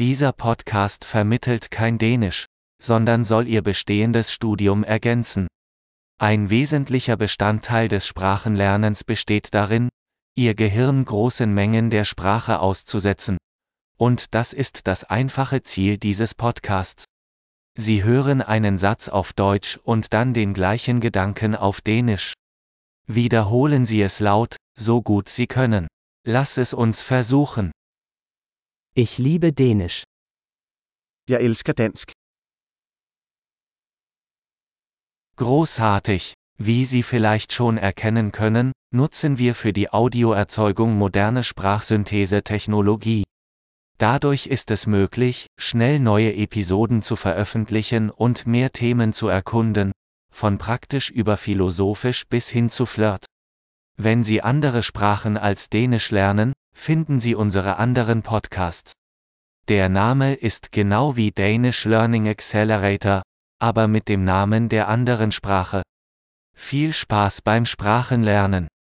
Dieser 0.00 0.32
Podcast 0.32 1.04
vermittelt 1.04 1.70
kein 1.70 1.98
Dänisch, 1.98 2.46
sondern 2.82 3.22
soll 3.22 3.46
Ihr 3.46 3.62
bestehendes 3.62 4.32
Studium 4.32 4.82
ergänzen. 4.82 5.46
Ein 6.18 6.50
wesentlicher 6.50 7.16
Bestandteil 7.16 7.86
des 7.86 8.04
Sprachenlernens 8.08 9.04
besteht 9.04 9.54
darin, 9.54 9.88
Ihr 10.34 10.56
Gehirn 10.56 11.04
großen 11.04 11.52
Mengen 11.54 11.90
der 11.90 12.04
Sprache 12.04 12.58
auszusetzen. 12.58 13.38
Und 13.96 14.34
das 14.34 14.52
ist 14.52 14.88
das 14.88 15.04
einfache 15.04 15.62
Ziel 15.62 15.96
dieses 15.96 16.34
Podcasts. 16.34 17.04
Sie 17.78 18.02
hören 18.02 18.42
einen 18.42 18.78
Satz 18.78 19.08
auf 19.08 19.32
Deutsch 19.32 19.78
und 19.84 20.12
dann 20.12 20.34
den 20.34 20.54
gleichen 20.54 20.98
Gedanken 20.98 21.54
auf 21.54 21.80
Dänisch. 21.80 22.32
Wiederholen 23.06 23.86
Sie 23.86 24.02
es 24.02 24.18
laut, 24.18 24.56
so 24.76 25.02
gut 25.02 25.28
Sie 25.28 25.46
können. 25.46 25.86
Lass 26.26 26.56
es 26.56 26.74
uns 26.74 27.02
versuchen. 27.02 27.70
Ich 28.96 29.18
liebe 29.18 29.52
Dänisch. 29.52 30.04
Jeg 31.28 31.42
elsker 31.42 31.74
dansk. 31.74 32.12
Großartig! 35.34 36.34
Wie 36.58 36.84
Sie 36.84 37.02
vielleicht 37.02 37.52
schon 37.52 37.76
erkennen 37.76 38.30
können, 38.30 38.70
nutzen 38.92 39.36
wir 39.36 39.56
für 39.56 39.72
die 39.72 39.90
Audioerzeugung 39.92 40.94
moderne 40.96 41.42
Sprachsynthese-Technologie. 41.42 43.24
Dadurch 43.98 44.46
ist 44.46 44.70
es 44.70 44.86
möglich, 44.86 45.48
schnell 45.58 45.98
neue 45.98 46.32
Episoden 46.32 47.02
zu 47.02 47.16
veröffentlichen 47.16 48.10
und 48.10 48.46
mehr 48.46 48.70
Themen 48.70 49.12
zu 49.12 49.26
erkunden, 49.26 49.90
von 50.32 50.56
praktisch 50.56 51.10
über 51.10 51.36
philosophisch 51.36 52.28
bis 52.28 52.48
hin 52.48 52.70
zu 52.70 52.86
Flirt. 52.86 53.26
Wenn 53.96 54.24
Sie 54.24 54.42
andere 54.42 54.82
Sprachen 54.82 55.36
als 55.36 55.68
Dänisch 55.70 56.10
lernen, 56.10 56.52
finden 56.74 57.20
Sie 57.20 57.34
unsere 57.34 57.76
anderen 57.76 58.22
Podcasts. 58.22 58.92
Der 59.68 59.88
Name 59.88 60.34
ist 60.34 60.72
genau 60.72 61.16
wie 61.16 61.30
Danish 61.30 61.84
Learning 61.84 62.28
Accelerator, 62.28 63.22
aber 63.60 63.88
mit 63.88 64.08
dem 64.08 64.24
Namen 64.24 64.68
der 64.68 64.88
anderen 64.88 65.32
Sprache. 65.32 65.82
Viel 66.54 66.92
Spaß 66.92 67.42
beim 67.42 67.64
Sprachenlernen! 67.64 68.68